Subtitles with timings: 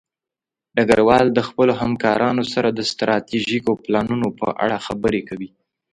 [0.75, 5.49] ډګروال د خپلو همکارانو سره د ستراتیژیکو پلانونو په اړه خبرې کوي.